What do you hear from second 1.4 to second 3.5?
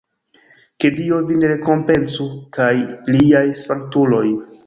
rekompencu kaj liaj